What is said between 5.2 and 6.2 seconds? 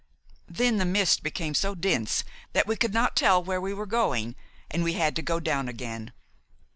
go down again.